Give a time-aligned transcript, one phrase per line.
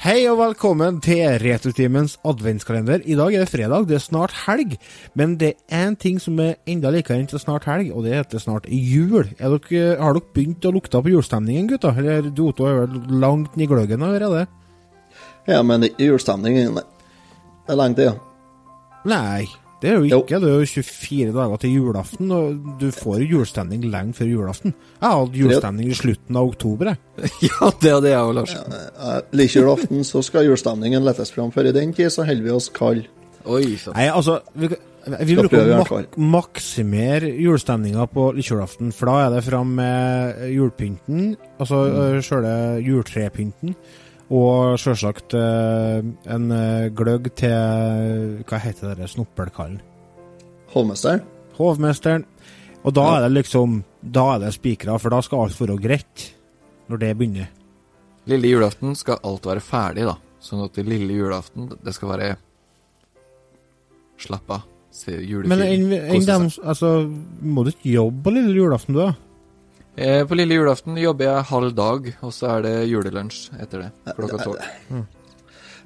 [0.00, 3.02] Hei og velkommen til Retrotimens adventskalender.
[3.04, 4.78] I dag er det fredag, det er snart helg.
[5.12, 8.14] Men det er en ting som er enda likere enn til snart helg, og det
[8.14, 9.28] heter snart jul.
[9.36, 11.92] Er dere, har dere begynt å lukte på julestemningen, gutta?
[12.00, 14.00] Eller du Otto er vel langt i gløggen?
[15.44, 16.86] Ja, men det er julestemning Det
[17.68, 18.16] er lenge til, ja.
[19.04, 19.44] Nei,
[19.80, 20.18] det er jo Jo.
[20.20, 20.40] ikke.
[20.42, 24.74] Det er jo 24 dager til julaften, og du får jo julestemning lenge før julaften.
[25.00, 26.98] Jeg hatt julestemning i slutten av oktober, jeg.
[27.48, 28.52] Ja, det er det jeg òg, Lars.
[28.56, 31.50] Ja, Like julaften så skal julestemningen lettes fram.
[31.52, 33.08] for i den tid så holder vi oss kalde.
[33.48, 33.96] Oi sant.
[33.96, 34.68] Nei, altså Vi,
[35.24, 41.36] vi bruker å mak maksimere julestemninga på julaften, for da er det fram med julepynten,
[41.58, 42.20] altså mm.
[42.26, 42.52] sjøle
[42.84, 43.74] juletrepynten,
[44.30, 46.00] og sjølsagt eh,
[46.30, 49.80] en eh, gløgg til Hva heter det snoppelkallen?
[50.70, 51.24] Hovmesteren?
[51.56, 52.26] Hovmesteren.
[52.86, 56.28] Og da er det liksom Da er det spikra, for da skal alt være greit.
[56.90, 57.50] Når det begynner.
[58.30, 60.16] Lille julaften skal alt være ferdig, da.
[60.42, 62.30] Sånn at det lille julaften, det skal være
[64.20, 64.64] Slapp av.
[64.92, 65.54] Se julefilm.
[65.54, 66.64] Men dem seg.
[66.66, 66.88] Altså,
[67.40, 69.29] må du ikke jobbe på lille julaften, du, da?
[69.96, 73.90] Eh, på lille julaften jobber jeg halv dag, og så er det julelunsj etter det.
[74.16, 75.08] Klokka tolv.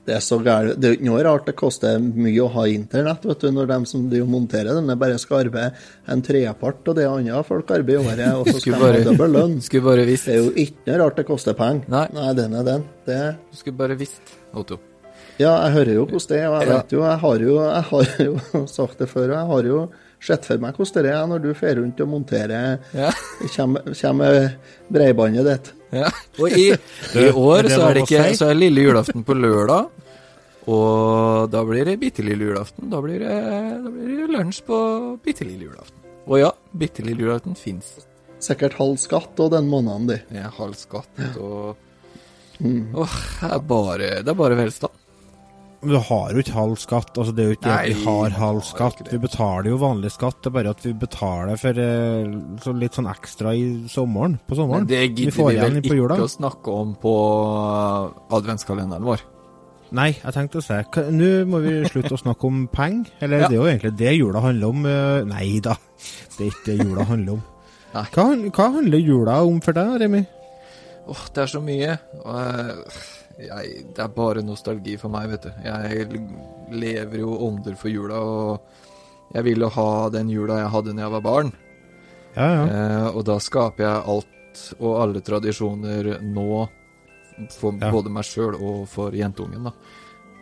[0.05, 0.77] Det er så gærent.
[0.77, 3.71] Det er jo ikke noe rart det koster mye å ha internett, vet du, når
[3.71, 5.71] de som de monterer denne, bare skal arbeide
[6.13, 9.33] en trepart og det andre folk arbeider i året, og så skal de ha dobbel
[9.39, 9.55] lønn.
[9.65, 10.29] Skulle bare visst.
[10.29, 11.89] Det er jo ikke noe rart det koster penger.
[11.97, 12.05] Nei.
[12.13, 12.85] Nei, den er den.
[13.09, 14.77] Det Du skulle bare visst, Otto.
[15.41, 17.87] Ja, jeg hører jo hvordan det er, og jeg vet jo, jeg har jo, jeg
[17.89, 19.81] har jo sagt det før, og jeg har jo
[20.27, 23.11] sett for meg hvordan det er når du fer rundt og monterer Ja.
[23.57, 24.39] Kommer, kommer
[24.93, 25.73] bredbåndet ditt.
[25.95, 26.09] ja.
[26.41, 28.25] Og i, i år det så er det ikke.
[28.39, 29.91] Så er lille julaften på lørdag.
[30.65, 32.89] Og da blir det bitte lille julaften.
[32.91, 33.37] Da blir det,
[33.85, 34.79] da blir det lunsj på
[35.25, 36.01] bitte lille julaften.
[36.25, 37.95] Og ja, bitte lille julaften fins.
[38.45, 40.19] Sikkert halv skatt og den måneden, de.
[40.31, 41.75] Det er halv skatt og
[42.63, 42.93] Mm.
[42.95, 44.93] Åh, det er det er bare velstand.
[45.85, 47.11] Men du har jo ikke halv skatt.
[47.21, 49.03] altså Det er jo ikke Nei, at vi har halv skatt.
[49.11, 52.33] Vi betaler jo vanlig skatt, det er bare at vi betaler for eh,
[52.65, 54.39] så litt sånn ekstra i sommeren.
[54.49, 54.87] På sommeren.
[54.87, 56.17] Men det vi gidder vi vel ikke jula.
[56.25, 59.23] å snakke om på uh, adventskalenderen vår.
[59.95, 60.77] Nei, jeg tenkte å si
[61.15, 63.13] Nå må vi slutte å snakke om penger.
[63.23, 63.49] Eller Ja.
[63.49, 64.87] det er jo egentlig det jula handler om.
[64.87, 65.77] eh, Nei da,
[66.39, 67.45] det er ikke det jula handler om.
[67.95, 70.25] Hva, hva handler jula om for deg, Remi?
[71.07, 71.99] Åh, det er så mye.
[72.25, 72.89] Og
[73.39, 75.51] jeg, det er bare nostalgi for meg, vet du.
[75.65, 76.09] Jeg
[76.75, 81.15] lever jo ånder for jula, og jeg ville ha den jula jeg hadde da jeg
[81.17, 81.53] var barn.
[82.37, 82.65] Ja, ja.
[82.67, 86.49] Eh, og da skaper jeg alt og alle tradisjoner nå
[87.51, 87.91] for Ja.
[87.91, 89.73] både meg sjøl og for jentungen, da.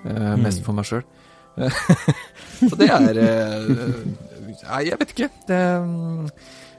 [0.05, 0.43] Eh, Mm.
[0.43, 1.05] Mest for meg sjøl.
[2.69, 3.97] Så det er eh,
[4.63, 5.29] Nei, jeg vet ikke.
[5.49, 6.29] Det, mm,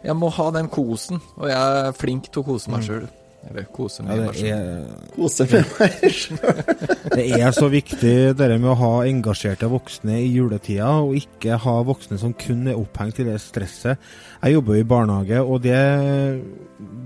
[0.04, 1.58] jeg må ha den kosen, og jeg
[1.88, 3.08] er flink til å kose meg sjøl.
[3.50, 4.52] Eller kose ja meg det, sjøl.
[4.54, 6.62] er, Kose med meg sjøl.
[7.16, 11.74] det er så viktig det med å ha engasjerte voksne i juletida, og ikke ha
[11.86, 14.00] voksne som kun er opphengt i det stresset.
[14.44, 15.76] Jeg jobber jo i barnehage, og det,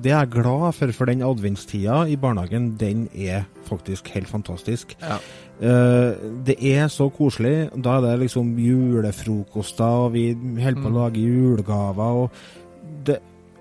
[0.03, 4.93] det er jeg glad for, for den adventstida i barnehagen, den er faktisk helt fantastisk.
[5.01, 5.17] Ja.
[5.57, 6.13] Eh,
[6.47, 7.71] det er så koselig.
[7.81, 10.99] Da er det liksom julefrokoster, og vi holder på å Mm.
[11.01, 12.21] lage julegaver.
[12.23, 12.31] Og,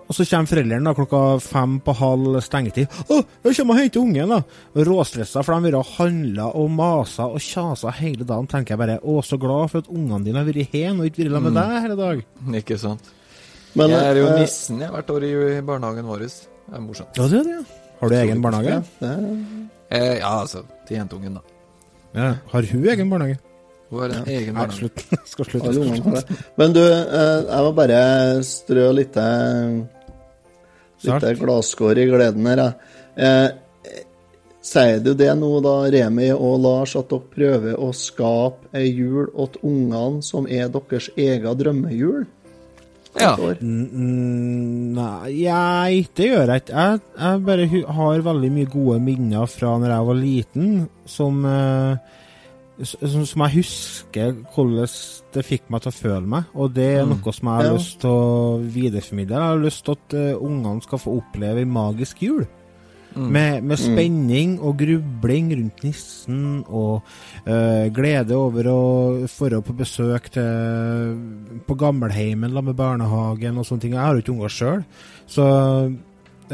[0.08, 2.86] og så kommer foreldrene da, klokka fem på halv stengetid.
[3.08, 4.42] 'Å, jeg kommer og henter ungen', da.
[4.86, 8.46] Råstressa, for de har vært og handla og masa og kjasa hele dagen.
[8.46, 11.24] tenker jeg bare 'Å, så glad for at ungene dine har vært hjemme og ikke
[11.24, 11.68] vært sammen med Mm.
[11.68, 12.24] deg hele dag'.
[12.62, 13.00] Ikke sant.
[13.74, 16.18] Men, jeg er jo eh, nissen jeg hvert år i barnehagen vår.
[16.18, 17.16] Det er morsomt.
[17.16, 17.66] Ja, det er det.
[18.00, 18.84] Har du egen barnehage?
[19.00, 21.40] ja, det- Eh, ja, altså, til jentungen, da.
[22.14, 22.34] Ja.
[22.50, 23.38] Har hun egen barnehage?
[23.90, 24.78] Hun har en egen barnehage.
[24.80, 25.04] slutt.
[25.26, 26.24] Skal slutte.
[26.58, 29.16] Men du, eh, jeg må bare strø litt
[31.04, 32.92] Litt glasskår i gleden her, jeg.
[33.16, 34.02] Eh,
[34.66, 39.28] sier du det nå, da, Remi og Lars, at dere prøver å skape ei jul
[39.34, 42.24] åt ungene som er deres egen drømmejul?
[43.16, 43.32] Ja.
[43.64, 46.82] Nei, jeg, det gjør jeg ikke.
[46.82, 50.74] Jeg, jeg bare har veldig mye gode minner fra når jeg var liten,
[51.08, 52.16] som, eh,
[52.80, 52.96] s-
[53.26, 54.88] som, jeg husker hvordan
[55.32, 56.44] det fikk meg til å føle meg.
[56.54, 57.08] Og det er Mm.
[57.22, 57.72] noe som jeg har Ja.
[57.76, 59.34] lyst til å videreformidle.
[59.34, 62.46] Jeg har lyst til at uh, ungene skal få oppleve en magisk jul.
[63.16, 63.30] Mm.
[63.32, 67.02] Med, med spenning og grubling rundt nissen, og
[67.46, 71.16] eh, glede over å dra på besøk til,
[71.66, 73.92] på gammelheimen med barnehagen og sånne ting.
[73.92, 74.84] Jeg har jo ikke unger sjøl,
[75.26, 75.96] så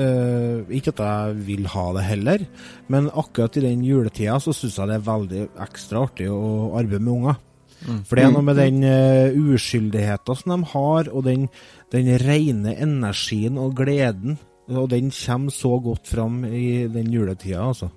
[0.00, 2.44] eh, Ikke at jeg vil ha det heller,
[2.92, 7.02] men akkurat i den juletida så syns jeg det er veldig ekstra artig å arbeide
[7.02, 7.40] med unger.
[7.82, 8.02] Mm.
[8.06, 11.48] For det er noe med den uh, uskyldigheten som de har, og den,
[11.90, 14.38] den rene energien og gleden.
[14.70, 17.90] Og den kommer så godt fram i den juletida, altså.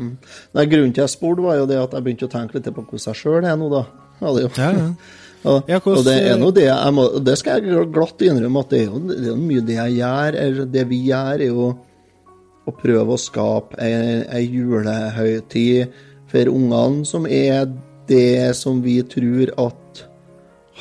[0.00, 0.16] Mm.
[0.56, 2.82] Nei, Grunnen til jeg spurte, var jo det at jeg begynte å tenke litt på
[2.82, 3.84] hvordan jeg sjøl er nå, da.
[4.20, 4.54] Ja, det, er jo.
[4.56, 4.94] Ja, ja.
[5.40, 8.72] Og, Ja, og det er noe det jeg må, det skal jeg glatt innrømme, at
[8.74, 10.38] det er jo, det er jo mye det jeg gjør.
[10.44, 11.68] Eller det vi gjør, er jo
[12.68, 15.94] å prøve å skape ei, julehøytid
[16.30, 17.70] for ungene, som er
[18.10, 20.02] det som vi tror at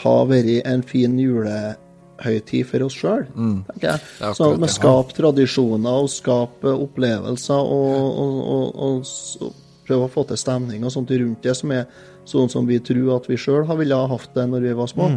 [0.03, 4.03] har vært en fin julehøytid for oss sjøl, tenker jeg.
[4.21, 9.57] Er Så vi skaper tradisjoner og skaper opplevelser og, og, og, og, og
[9.89, 11.87] prøve å få til stemning og sånt rundt det, som er
[12.29, 15.09] sånn som vi tror at vi sjøl ville ha hatt det når vi var små.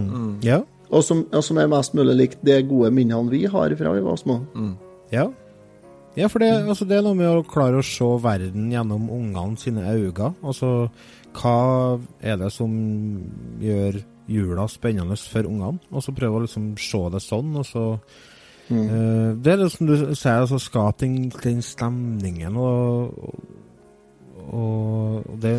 [0.45, 0.63] Ja.
[0.93, 4.05] Og, som, og som er mest mulig likt de gode minnene vi har fra vi
[4.05, 4.41] var små.
[5.13, 5.31] Ja.
[6.13, 9.57] Ja, for det, altså, det er noe med å klare å se verden gjennom ungene
[9.61, 10.35] sine øyne.
[10.45, 10.91] Altså,
[11.39, 11.55] hva
[12.21, 12.75] er det som
[13.63, 15.81] gjør jula spennende for ungene?
[15.89, 17.87] Og så prøve å liksom se det sånn, og så
[18.73, 19.43] Mm.
[19.43, 23.11] Det er det som du sier, altså skape den, den stemningen og,
[24.51, 25.53] og det,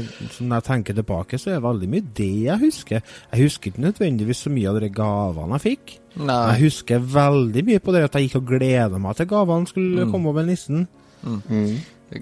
[0.43, 3.01] når jeg tenker tilbake, så er det veldig mye det jeg husker.
[3.31, 5.93] Jeg husker ikke nødvendigvis så mye av de gavene jeg fikk.
[6.23, 6.39] Nei.
[6.53, 10.05] Jeg husker veldig mye på det at jeg gikk og gleda meg til gavene skulle
[10.11, 10.87] komme med nissen.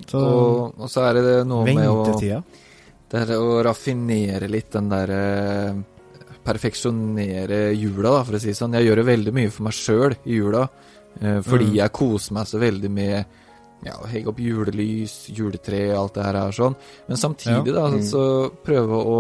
[0.08, 2.06] Så- og, og så er det noe med å
[3.12, 5.74] Det er å raffinere litt den der eh,
[6.46, 8.74] Perfeksjonere jula, da, for å si det sånn.
[8.78, 10.68] Jeg gjør det veldig mye for meg sjøl i jula.
[11.22, 13.26] eh, fordi jeg koser meg så veldig med
[13.86, 16.78] ja, henge opp julelys, juletre, alt det her er sånn.
[17.08, 18.24] Men samtidig, da, så
[18.66, 19.18] prøve å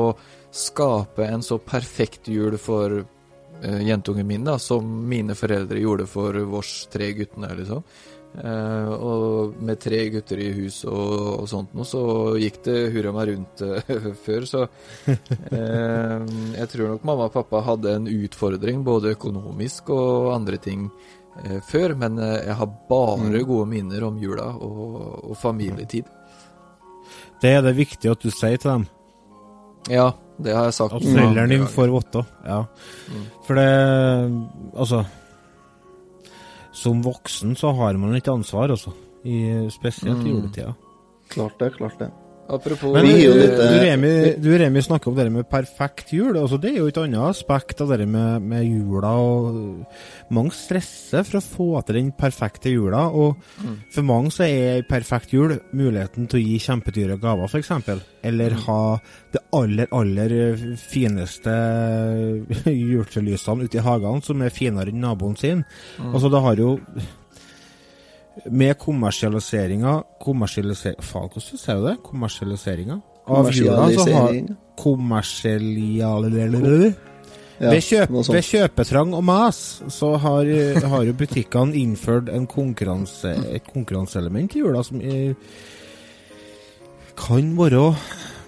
[0.51, 6.37] skape en så perfekt jul for uh, jentungen min, da, som mine foreldre gjorde for
[6.53, 7.85] vårs tre guttene, liksom.
[8.31, 11.99] Uh, og med tre gutter i hus og, og sånt noe, så
[12.39, 14.61] gikk det hurra meg rundt uh, før, så
[15.03, 20.87] Jeg tror nok mamma og pappa hadde en utfordring, både økonomisk og andre ting,
[21.65, 21.95] før.
[21.99, 24.97] Men eh, jeg har bare gode minner om jula og,
[25.31, 26.09] og familietid.
[27.41, 28.89] Det er det viktig at du sier til dem.
[29.89, 30.93] Ja, det har jeg sagt.
[30.99, 32.27] At foreldrene dine får votter.
[32.45, 32.63] Ja.
[33.47, 33.71] For det
[34.77, 35.03] Altså
[36.71, 38.93] Som voksen så har man et ansvar, altså.
[39.23, 40.73] I, spesielt i juletida.
[41.29, 42.07] Klart det, klart det.
[42.51, 44.11] Apropos Men du, litt, du, eh, Remi,
[44.41, 46.35] du Remi snakker om det med perfekt jul.
[46.35, 49.13] Altså, det er jo et annet aspekt av det med, med jula.
[49.15, 53.05] og Mange stresser for å få til den perfekte jula.
[53.07, 53.39] Og
[53.93, 57.71] for mange så er perfekt jul muligheten til å gi kjempedyre gaver, f.eks.
[58.27, 58.81] Eller ha
[59.31, 60.35] det aller, aller
[60.81, 61.55] fineste
[62.67, 65.63] julelysene ute i hagene som er finere enn naboen sin.
[66.11, 66.75] Altså, det har jo
[68.49, 71.97] med kommersialiseringa kommersialiser, Faen, hvordan sier du det?
[72.05, 73.01] Kommersialiseringa?
[73.27, 74.37] Av jula så har
[74.81, 76.93] Kommersialisering.
[77.61, 79.57] Ja, ved, kjøp, ved kjøpetrang og mas
[79.93, 80.47] så har,
[80.81, 85.35] har jo butikkene innført en konkurranse, et konkurranseelement i jula som er,
[87.21, 87.85] kan være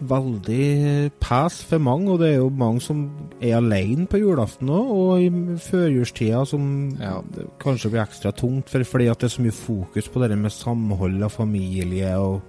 [0.04, 3.04] veldig pes for mange, og det er jo mange som
[3.40, 5.30] er alene på julaften òg, og i
[5.64, 7.22] førjulstida som Ja.
[7.60, 10.52] kanskje blir ekstra tungt, for, fordi at det er så mye fokus på det med
[10.52, 12.42] samhold og familie og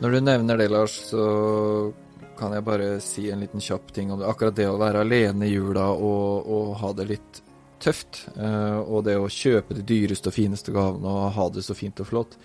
[0.00, 1.92] Når du nevner det, Lars, så
[2.38, 4.28] kan jeg bare si en liten kjapp ting om det.
[4.28, 7.40] Akkurat det å være alene i jula og, og ha det litt
[7.80, 8.28] tøft.
[8.36, 11.98] eh, og det å kjøpe de dyreste og fineste gavene og ha det så fint
[12.00, 12.36] og flott.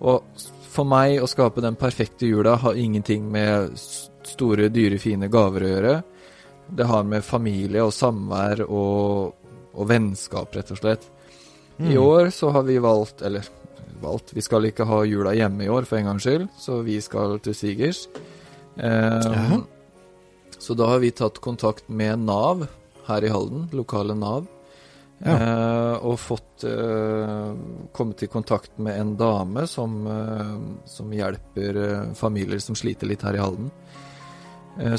[0.00, 0.22] Og
[0.76, 5.72] for meg å skape den perfekte jula har ingenting med store, dyre, fine gaver å
[5.72, 5.94] gjøre.
[6.76, 9.36] Det har med familie og samvær og,
[9.72, 11.06] og vennskap, rett og slett.
[11.76, 13.44] I år så har vi valgt, eller
[14.00, 16.96] valgt, vi skal ikke ha jula hjemme i år for en gangs skyld, så vi
[17.04, 18.06] skal til svigers.
[18.76, 19.66] Um,
[20.58, 22.66] så da har vi tatt kontakt med Nav
[23.06, 24.48] her i Halden, lokale Nav.
[25.18, 25.36] Ja.
[25.36, 27.52] Eh, og fått eh,
[27.96, 31.78] kommet i kontakt med en dame som, eh, som hjelper
[32.14, 33.70] familier som sliter litt her i Halden.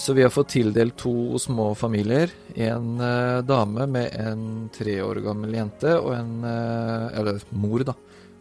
[0.01, 2.31] Så vi har fått tildelt to små familier.
[2.55, 2.97] En
[3.45, 7.93] dame med en tre år gammel jente og en Eller mor, da.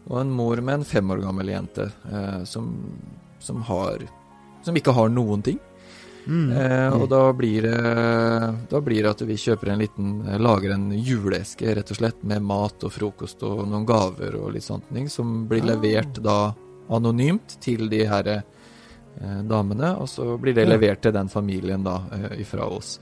[0.09, 1.91] Og en mor med en fem år gammel jente
[2.49, 2.73] som,
[3.37, 4.01] som har
[4.65, 5.61] Som ikke har noen ting.
[6.27, 7.77] Eh, og da blir det
[8.69, 12.19] Da blir det at vi kjøper en liten eh, Lager en juleeske, rett og slett,
[12.27, 16.53] med mat og frokost og noen gaver og litt sånne ting, som blir levert da
[16.89, 22.01] anonymt til de her eh, damene, og så blir det levert til den familien da
[22.11, 22.97] eh, ifra oss.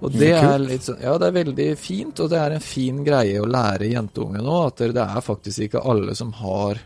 [0.00, 3.02] Og det er litt sånn Ja, det er veldig fint, og det er en fin
[3.04, 6.80] greie å lære jentunge nå, at det det er faktisk ikke alle som har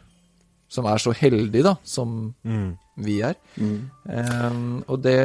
[0.68, 2.76] Som er så heldige, da, som Mm.
[2.94, 3.38] Vi er.
[3.58, 3.90] Mm.
[4.06, 5.18] Um, og det,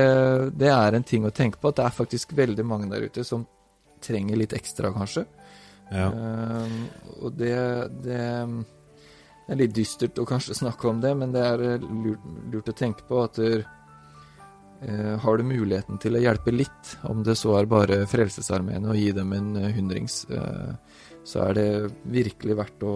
[0.57, 3.25] det er en ting å tenke på, at det er faktisk veldig mange der ute
[3.27, 3.45] som
[4.03, 5.25] trenger litt ekstra, kanskje.
[5.89, 6.09] Ja.
[6.09, 6.85] Um,
[7.19, 7.55] og det,
[8.05, 12.71] det er litt dystert å kanskje snakke om det, men det er eh, lurt, lurt
[12.71, 13.65] å tenke på at der,
[14.85, 18.99] uh, har du muligheten til å hjelpe litt, om det så er bare Frelsesarmeen og
[18.99, 20.75] gi dem en eh, hundrings, uh,
[21.25, 21.69] så er det
[22.09, 22.95] virkelig verdt å,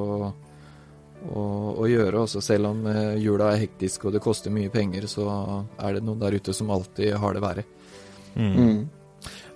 [1.29, 1.43] å,
[1.79, 2.25] å gjøre.
[2.25, 5.27] Også selv om eh, jula er hektisk og det koster mye penger, så
[5.77, 7.65] er det noen der ute som alltid har det verre.
[8.33, 8.83] Mm.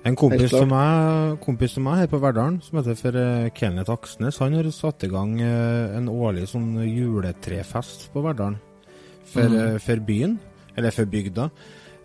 [0.08, 3.92] En kompis som, er, kompis som er her på Verdalen, som heter for eh, Kenneth
[3.92, 8.60] Aksnes, han har satt i gang eh, en årlig sånn juletrefest på Verdalen.
[9.28, 10.38] For, eh, for byen,
[10.78, 11.50] eller for bygda.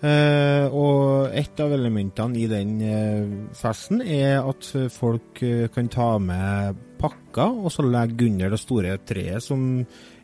[0.03, 6.17] Eh, og et av elementene i den eh, festen er at folk eh, kan ta
[6.19, 9.63] med pakker, og så legge under det store treet som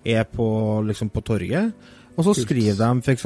[0.02, 0.48] er på,
[0.88, 1.70] liksom på torget.
[2.18, 3.24] Og så skriver de f.eks.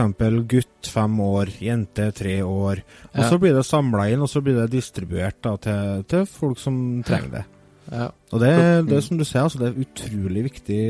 [0.52, 2.82] gutt fem år, jente tre år.
[3.14, 3.28] Og Ja.
[3.30, 6.76] så blir det samla inn, og så blir det distribuert da, til, til folk som
[7.08, 7.44] trenger det.
[7.88, 8.10] Ja.
[8.32, 8.52] Og det,
[8.90, 10.82] det er som du sier, altså, det er utrolig viktig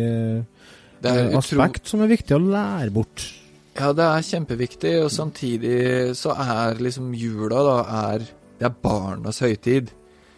[1.02, 3.28] Det er utro- aspekt som er viktig å lære bort.
[3.79, 7.76] Ja, det er kjempeviktig, og samtidig så er liksom jula da
[8.12, 8.26] er
[8.59, 9.88] Det er barnas høytid.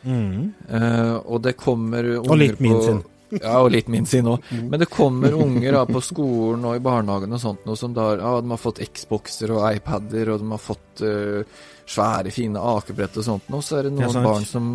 [0.05, 3.03] Eh, og det kommer unger Og litt min på, sin.
[3.41, 4.45] Ja, og litt min sin òg.
[4.71, 8.11] Men det kommer unger da på skolen og i barnehagen og sånt noe som da
[8.21, 13.17] Ja, de har fått Xboxer og iPader, og de har fått uh, svære, fine akebrett
[13.19, 13.65] og sånt noe.
[13.65, 14.69] Så er det noen ja, barn som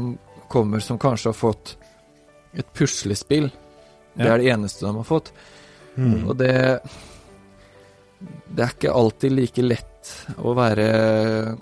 [0.51, 1.75] kommer som kanskje har fått
[2.58, 3.50] et puslespill.
[4.18, 4.34] Det Ja.
[4.34, 5.32] er det eneste de har fått.
[5.96, 6.28] Mm.
[6.28, 6.82] Og det
[8.20, 10.10] Det er ikke alltid like lett
[10.44, 10.86] å være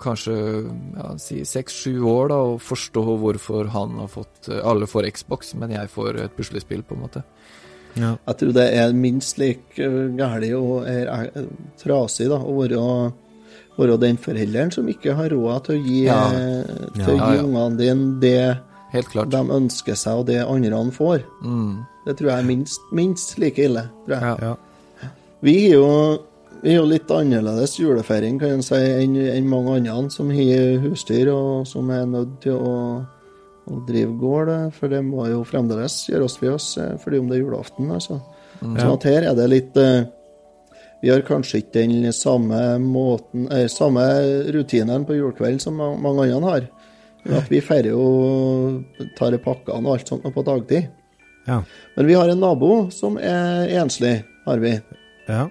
[0.02, 0.34] kanskje
[0.96, 5.70] ja, si seks-sju år da, og forstå hvorfor han har fått Alle får Xbox, men
[5.76, 7.22] jeg får et puslespill, på en måte.
[7.98, 8.16] Ja.
[8.28, 9.88] Jeg tror det er minst like
[10.18, 11.48] galt og er er
[11.80, 12.82] trasig da, å være,
[13.78, 16.20] være den forelderen som ikke har råd til å gi, Ja.
[16.32, 18.58] eh, til å Ja, gi ungene dine det
[18.92, 19.30] Helt klart.
[19.30, 21.22] de ønsker seg, og det andre han får.
[21.44, 21.86] Mm.
[22.06, 23.88] Det tror jeg er minst, minst like ille.
[24.06, 24.22] tror jeg.
[24.22, 24.36] Ja.
[24.40, 24.56] Ja.
[25.42, 26.18] Vi har jo,
[26.62, 30.78] vi har jo litt annerledes julefeiring kan jeg si, enn enn mange andre som har
[30.82, 32.74] husdyr og som er nødt til å,
[33.68, 34.48] å drive gård.
[34.54, 37.90] eh, For det må jo fremdeles gjøres ved oss eh, fordi om det er julaften.
[37.94, 38.20] altså.
[38.58, 40.06] Så at her er det litt eh,
[41.02, 44.02] Vi har kanskje ikke den samme måten, eh, samme
[44.50, 46.68] rutinen på julekveld som mange andre har.
[47.38, 48.82] At vi feirer jo
[49.18, 50.88] tar i pakkene og alt sånt på dagtid.
[51.46, 51.60] Ja.
[51.96, 54.74] Men vi har en nabo som er enslig, har vi.
[55.28, 55.46] ja.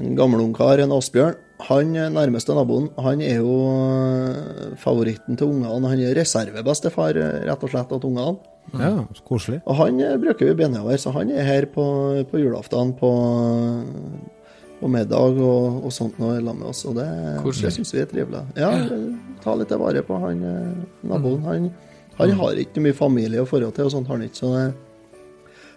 [0.00, 1.36] En gammel ungkar, en Asbjørn.
[1.68, 5.90] Han eh, nærmeste naboen, han er jo eh, favoritten til ungene.
[5.92, 8.38] Han er reservebestefar, eh, rett og slett, til ungene.
[8.78, 9.60] ja så koselig.
[9.66, 11.84] Og han bruker vi over, så han er her på,
[12.30, 13.12] på julaften på,
[14.80, 16.84] på middag og, og sånt noe sammen med oss.
[16.88, 17.08] Og det,
[17.44, 17.68] Koselig.
[17.68, 18.44] det syns vi er trivelig.
[18.56, 18.72] Ja,
[19.44, 20.46] ta litt vare på han
[21.02, 21.44] naboen.
[21.46, 21.70] Han,
[22.18, 24.40] han har ikke mye familie og forhold til, og sånt har han ikke.
[24.40, 24.70] så det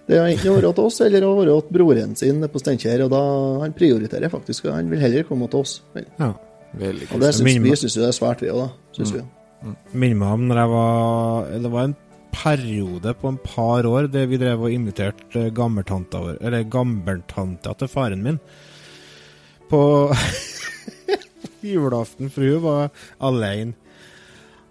[0.06, 3.06] det er enten å være til oss eller å være til broren sin på Steinkjer.
[3.08, 3.22] Og da
[3.64, 5.80] han prioriterer faktisk, og han vil heller komme til oss.
[5.96, 6.34] Ja.
[6.76, 8.96] Veldig Og det syns vi synes det er svært, vi òg, da.
[8.98, 9.24] Synes vi.
[9.96, 11.96] minner meg om når jeg var Det var en
[12.36, 17.88] periode på en par år der vi drev og inviterte gammeltanta vår, eller gammeltanta til
[17.88, 18.40] faren min,
[19.72, 19.80] på
[21.74, 22.92] julaften, for hun var
[23.24, 23.74] alene.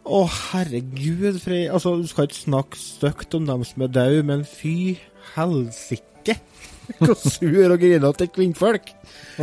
[0.05, 1.64] Å, herregud, Frei.
[1.73, 4.99] Altså, du skal ikke snakke stygt om dem som er døde, men fy
[5.37, 6.38] helsike!
[7.00, 8.91] Hvor sur og grinete kvinnfolk.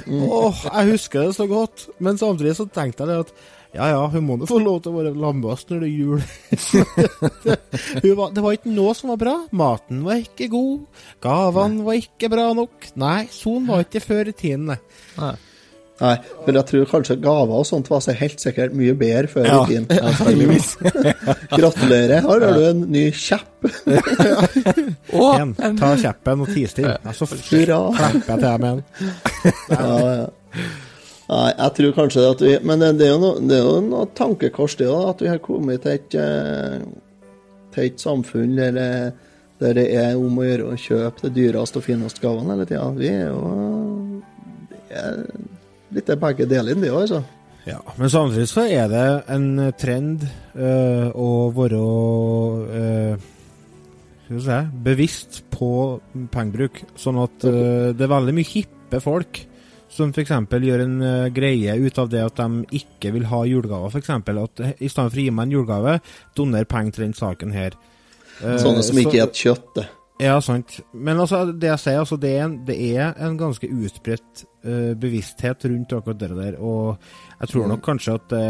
[0.05, 1.88] Åh, jeg husker det så godt.
[2.00, 3.33] Men samtidig så tenkte jeg det at
[3.71, 6.24] ja ja, hun må nå få lov til å være sammen når det er jul.
[8.03, 9.36] det, var, det var ikke noe som var bra.
[9.55, 11.05] Maten var ikke god.
[11.24, 12.91] Gavene var ikke bra nok.
[13.00, 14.74] Nei, sånn var ikke før i tiden.
[14.74, 15.31] nei.
[16.01, 16.15] Nei.
[16.48, 19.60] men jeg tror kanskje gaver og sånt var så helt sikkert mye bedre før Ja,
[19.62, 19.86] i tiden.
[21.51, 22.22] Gratulerer.
[22.25, 23.50] Her har du en ny kjepp.
[25.41, 26.88] En, ta kjeppen og tis til.
[27.13, 27.79] Så Hurra.
[27.93, 28.84] klapper jeg til deg med den.
[29.72, 30.25] Ja, ja.
[31.31, 33.75] Nei, jeg tror kanskje at vi Men det, det er jo noe, det er jo
[33.86, 36.81] noe tankekors, det òg, at vi har kommet til et, eh,
[37.72, 38.89] til et samfunn der det,
[39.62, 42.89] der det er om å gjøre å kjøpe de dyreste og fineste gavene hele tida.
[42.98, 43.41] Vi er jo
[44.89, 45.24] Det er
[45.95, 47.21] litt begge deler, det òg, altså.
[47.67, 50.24] Ja, men samtidig så er det en trend
[50.57, 51.81] øh, å være
[52.79, 53.27] øh,
[54.31, 54.57] vi si,
[54.88, 55.69] bevisst på
[56.33, 56.81] pengebruk.
[56.98, 59.43] Sånn at øh, det er veldig mye hippe folk
[59.91, 60.31] som f.eks.
[60.50, 60.98] gjør en
[61.36, 63.91] greie ut av det at de ikke vil ha julegaver.
[63.91, 64.10] F.eks.
[64.15, 65.98] at i stedet for å gi meg en julegave,
[66.38, 67.75] doner penger til den saken her.
[68.41, 69.75] Eh, Sånne som så- ikke spiser kjøtt.
[69.75, 69.88] det.
[70.21, 70.79] Ja, sant.
[70.93, 74.93] Men altså, det jeg sier, altså, det er en, det er en ganske utbredt uh,
[75.01, 76.59] bevissthet rundt akkurat det der.
[76.61, 76.97] Og
[77.39, 78.49] jeg tror nok kanskje at det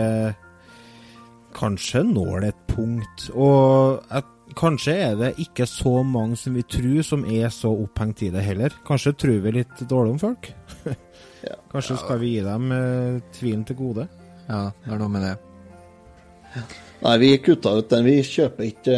[1.55, 3.29] kanskje når det et punkt.
[3.35, 4.27] Og at,
[4.59, 8.43] kanskje er det ikke så mange som vi tror som er så opphengt i det
[8.43, 8.75] heller.
[8.87, 10.51] Kanskje tror vi litt dårlig om folk.
[11.41, 11.55] Ja.
[11.71, 14.03] Kanskje skal vi gi dem uh, tvilen til gode.
[14.45, 16.67] Ja, det er noe med det.
[17.01, 18.05] Nei, vi kutta ut den.
[18.05, 18.98] Vi kjøper ikke,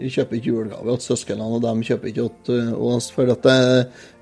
[0.00, 3.06] vi kjøper ikke julegave til søsknene, og de kjøper ikke til oss.
[3.14, 3.60] For at det,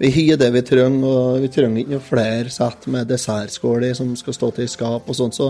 [0.02, 4.12] vi har det vi trenger, og vi trenger ikke noe flere sett med dessertskåler som
[4.20, 5.38] skal stå til i skap og sånt.
[5.38, 5.48] Så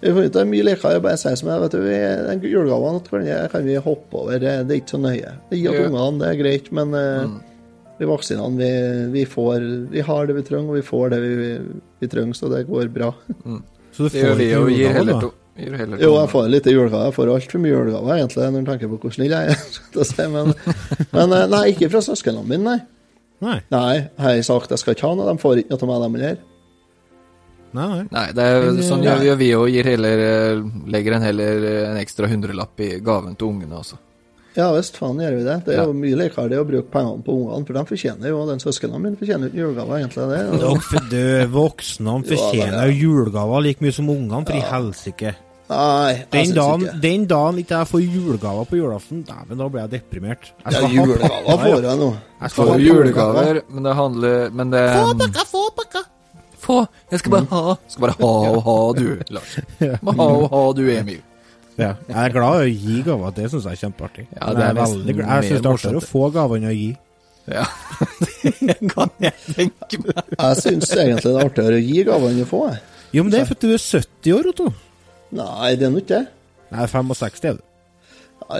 [0.00, 2.98] vi får det er mye likere å bare si som jeg, vet du, den julegaven
[3.06, 5.36] kan, kan vi hoppe over, det det er ikke så nøye.
[5.52, 7.38] Det gir til ungene, det er greit, men mm.
[8.00, 8.72] vi vaksinene, vi,
[9.14, 11.54] vi, får, vi har det vi trenger, og vi får det vi,
[12.02, 13.14] vi trenger, så det går bra.
[13.94, 15.32] Så du Det gjør får vi ikke julegave, heller da.
[15.54, 17.04] Heller Jo, jeg får litt julegave.
[17.08, 19.60] Jeg får altfor mye julegave, egentlig, når du tenker på hvor snill jeg er.
[20.10, 20.50] si, Men,
[21.14, 22.80] men eh, nei, ikke fra søsknene mine, nei.
[23.44, 23.60] Nei.
[23.74, 25.28] Nei, jeg har sagt jeg skal ikke ha noe.
[25.30, 26.42] De får ikke noe av meg, dem heller.
[27.74, 28.26] Nei, nei.
[28.34, 30.60] Det er, Men, sånn eh, gjør, vi heller eh,
[30.94, 33.98] Legger en heller en ekstra hundrelapp i gaven til ungene også.
[34.56, 35.54] Ja visst, faen gjør vi det.
[35.66, 35.84] Det er Ja.
[35.88, 39.00] jo mye likere det å bruke pengene på ungene, for de fortjener jo Den søsknene
[39.02, 40.28] mine fortjener ikke julegave, egentlig.
[40.30, 40.60] det.
[40.60, 45.34] jo- Dere voksne fortjener jo julegaver like mye som ungene, for i helsike.
[45.70, 47.00] Nei, jeg Den syns dagen, ikke.
[47.00, 50.50] den dagen ikke jeg får julegaver på julaften, dæven, da blir jeg deprimert.
[50.62, 52.10] Jeg skal ha julegaver får jeg nå.
[52.42, 56.02] Jeg skal Får julegaver, men det handler Men det Få pakka, få pakka!
[56.64, 56.86] Få!
[57.10, 57.76] Jeg skal bare ha.
[57.88, 59.58] Skal bare ha og ha, du, Lars.
[59.80, 61.20] Ha og ha, du, Emil.
[61.80, 61.90] Ja.
[62.06, 64.24] Jeg er glad i å gi gaver, det syns jeg er kjempeartig.
[64.36, 64.84] Ja, det er jeg er.
[64.84, 66.90] Jeg syns det er artigere å få gaver enn å gi.
[67.50, 67.64] Ja.
[68.64, 70.32] Det kan jeg tenke meg.
[70.38, 72.62] Jeg syns egentlig det er artigere å gi gaver enn å få.
[72.70, 72.82] jeg.
[73.14, 74.68] Jo, men det er fordi du er 70 år, Otto.
[75.34, 76.24] Nei, det er nå ikke det.
[76.74, 77.64] Nei, 65 er du.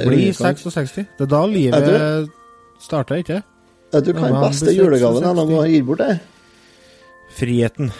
[0.09, 0.95] Bli 66.
[1.19, 2.31] Det er da livet
[2.83, 3.51] starter, ikke sant?
[4.05, 6.15] Du kan beste julegaven jeg noen gang har gitt bort, det.
[7.39, 7.93] Friheten.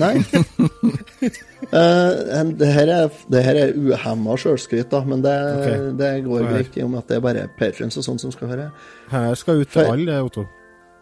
[0.00, 0.18] Nei.
[1.78, 5.86] uh, det her er, det her er uhemma sjølskryt, da, men det, okay.
[5.98, 8.68] det går Få ikke med at det er bare patrons og sånn som skal høre.
[9.12, 10.46] Her skal ut til alle, Otto.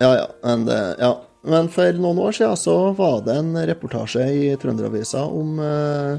[0.03, 0.27] Ja, ja.
[0.45, 1.13] Men, det, ja.
[1.55, 6.15] men for noen år siden så var det en reportasje i Trønderavisa om uh,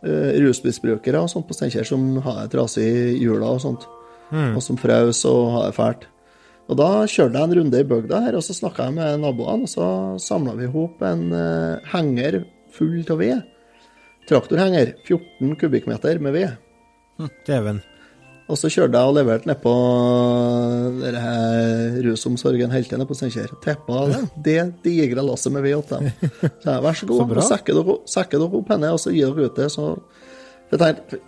[0.00, 3.82] rusmisbrukere og sånt på Steinkjer som har det trasig i jula og sånt,
[4.30, 6.06] og som frøs og har det fælt.
[6.70, 9.66] Og Da kjørte jeg en runde i bygda her, og så snakka jeg med naboene.
[9.66, 9.86] og Så
[10.22, 13.40] samla vi i hop en uh, henger full av ved.
[14.30, 14.94] Traktorhenger.
[15.08, 16.52] 14 kubikkmeter med ved.
[17.48, 17.82] Dæven.
[18.50, 19.72] Og så kjørte jeg og leverte ned på
[20.98, 23.52] denne her rusomsorgen Heltene på Steinkjer.
[23.62, 26.32] Teppa det, det digre lasset med ved til dem.
[26.62, 29.30] Så jeg, vær så god, Så sekker dere, sekker dere opp henne, og så gir
[29.30, 29.70] dere ut det.
[29.70, 29.86] Så
[30.72, 31.22] jeg tenkte,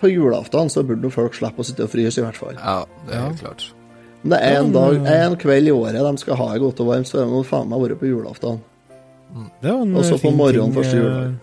[0.00, 2.60] På julaften så burde folk slippe å sitte og fryse, i hvert fall.
[2.60, 3.68] Ja, det er helt klart.
[4.22, 6.90] Men det er en, dag, en kveld i året de skal ha det godt og
[6.90, 8.58] varmt, så må faen meg være på julaften.
[9.62, 11.36] Det var en Og så eh, på morgenen første eh, juledag.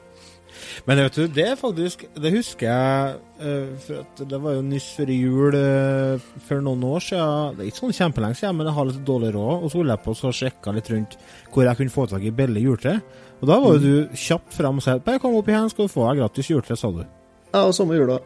[0.86, 4.64] Men vet du, det er faktisk Det husker jeg eh, For at det var jo
[4.66, 7.56] nyss før jul eh, for noen år siden.
[7.58, 9.56] Det er ikke sånn kjempelenge siden, men jeg har litt dårlig råd.
[9.64, 11.18] Og så holdt jeg på og sjekke litt rundt
[11.54, 12.96] hvor jeg kunne få tak i billig juletre.
[13.42, 15.94] Og da var jo du kjapt fram og sa bare kom opp igjen, skal du
[15.94, 17.04] få deg gratis juletre, sa du.
[17.52, 18.20] Ja, og samme jula.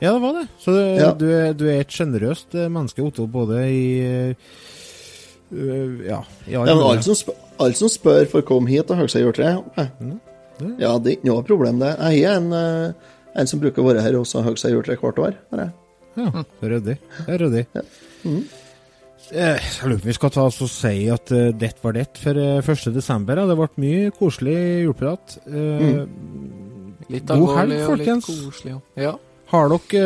[0.00, 0.46] Ja, det var det.
[0.60, 1.12] Så det, Ja.
[1.16, 4.34] du, er, du er et sjenerøst eh, menneske, Otto, både i eh,
[5.52, 8.96] øh, Ja, i Ja, men alle som, spør, alle som spør får komme hit og
[9.00, 9.54] hogge seg juletre.
[9.62, 9.80] ok.
[10.80, 11.94] Ja, det er ikke noe problem, det.
[12.00, 12.92] Jeg er en, eh,
[13.40, 15.34] en som bruker å være her også og hogge seg juletre hvert år.
[15.52, 15.72] har jeg.
[16.16, 16.98] Ja, det er ryddig.
[17.26, 17.66] Det er ryddig.
[18.24, 18.44] Mhm.
[19.32, 21.92] Eh, Jeg lurer på om vi skal ta oss og si at uh, det var
[21.96, 22.92] det for uh, 1.
[22.94, 23.36] desember.
[23.36, 23.46] Ja.
[23.46, 25.38] Det ble mye koselig juleprat.
[25.48, 26.06] Eh,
[27.10, 28.76] Litt God helg, alvorlig og litt koselig.
[28.96, 29.12] Ja.
[29.46, 30.00] Har dere,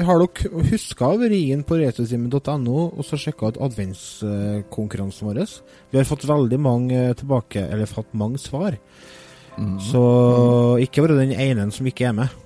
[0.00, 5.42] uh, har dere huska å være inn på retrotimen.no og så sjekka ut adventskonkurransen vår?
[5.92, 8.78] Vi har fått veldig mange eh, tilbake, eller fått mange svar.
[9.56, 9.76] Mm.
[9.84, 10.02] Så
[10.80, 12.42] ikke være den ene som ikke er med.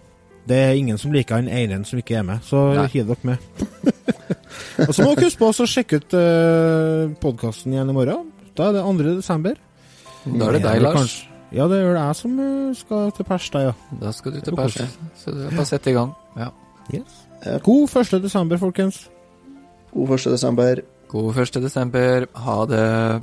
[0.50, 3.38] Det er ingen som liker den ene som ikke er med, så hiv dere med.
[4.88, 8.30] og så må dere huske på å sjekke ut uh, podkasten igjen i morgen.
[8.58, 9.10] Da er det 2.
[9.20, 9.60] desember.
[10.26, 11.20] Da er det deg, Lars.
[11.52, 13.72] Ja, det er vel jeg som eh, skal til pers, da, ja.
[14.00, 14.98] Da skal du til Det er pers.
[15.18, 16.12] Så du bare sette i gang.
[16.38, 16.50] Ja.
[16.94, 17.16] Yes.
[17.64, 18.22] God 1.
[18.22, 19.08] desember, folkens.
[19.94, 20.24] God 1.
[20.34, 20.82] desember.
[21.08, 21.54] God 1.
[21.62, 22.26] desember.
[22.34, 23.22] Ha det.